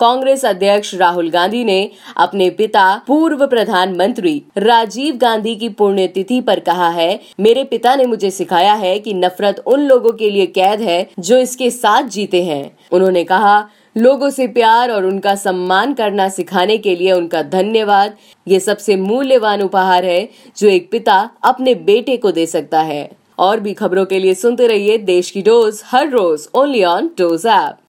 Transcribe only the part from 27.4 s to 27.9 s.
App.